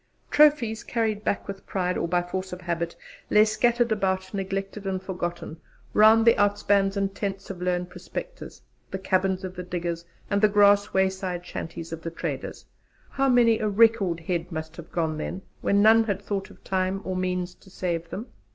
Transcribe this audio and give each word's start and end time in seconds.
Trophies, 0.31 0.83
carried 0.83 1.23
back 1.23 1.47
with 1.47 1.67
pride 1.67 1.95
or 1.95 2.07
by 2.07 2.23
force 2.23 2.51
of 2.51 2.61
habit, 2.61 2.95
lay 3.29 3.45
scattered 3.45 3.91
about, 3.91 4.33
neglected 4.33 4.87
and 4.87 4.99
forgotten, 4.99 5.57
round 5.93 6.25
the 6.25 6.33
outspans, 6.39 6.95
the 6.95 7.07
tents 7.07 7.51
of 7.51 7.61
lone 7.61 7.85
prospectors, 7.85 8.63
the 8.89 8.97
cabins 8.97 9.43
of 9.43 9.55
the 9.55 9.61
diggers, 9.61 10.03
and 10.27 10.41
the 10.41 10.47
grass 10.49 10.91
wayside 10.91 11.45
shanties 11.45 11.91
of 11.93 12.01
the 12.01 12.09
traders. 12.09 12.65
How 13.11 13.29
many 13.29 13.59
a 13.59 13.69
'record' 13.69 14.21
head 14.21 14.51
must 14.51 14.75
have 14.77 14.91
gone 14.91 15.19
then, 15.19 15.43
when 15.61 15.83
none 15.83 16.05
had 16.05 16.19
thought 16.19 16.49
of 16.49 16.63
time 16.63 17.01
or 17.03 17.15
means 17.15 17.53
to 17.53 17.69
save 17.69 18.09
them! 18.09 18.25